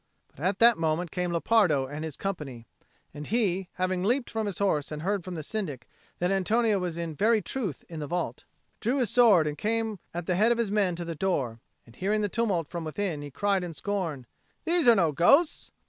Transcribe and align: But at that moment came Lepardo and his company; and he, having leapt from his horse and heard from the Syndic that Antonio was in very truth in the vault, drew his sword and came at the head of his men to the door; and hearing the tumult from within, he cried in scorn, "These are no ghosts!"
But 0.35 0.43
at 0.43 0.57
that 0.57 0.79
moment 0.79 1.11
came 1.11 1.31
Lepardo 1.31 1.85
and 1.85 2.03
his 2.03 2.17
company; 2.17 2.65
and 3.13 3.27
he, 3.27 3.69
having 3.73 4.03
leapt 4.03 4.31
from 4.31 4.47
his 4.47 4.57
horse 4.57 4.91
and 4.91 5.03
heard 5.03 5.23
from 5.23 5.35
the 5.35 5.43
Syndic 5.43 5.87
that 6.17 6.31
Antonio 6.31 6.79
was 6.79 6.97
in 6.97 7.13
very 7.13 7.39
truth 7.39 7.85
in 7.87 7.99
the 7.99 8.07
vault, 8.07 8.43
drew 8.79 8.97
his 8.97 9.11
sword 9.11 9.45
and 9.45 9.59
came 9.59 9.99
at 10.11 10.25
the 10.25 10.33
head 10.33 10.51
of 10.51 10.57
his 10.57 10.71
men 10.71 10.95
to 10.95 11.05
the 11.05 11.13
door; 11.13 11.59
and 11.85 11.95
hearing 11.95 12.21
the 12.21 12.29
tumult 12.29 12.67
from 12.67 12.83
within, 12.83 13.21
he 13.21 13.29
cried 13.29 13.63
in 13.63 13.75
scorn, 13.75 14.25
"These 14.65 14.87
are 14.87 14.95
no 14.95 15.11
ghosts!" 15.11 15.69